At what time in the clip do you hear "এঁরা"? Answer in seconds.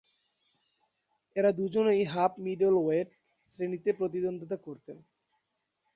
1.35-1.51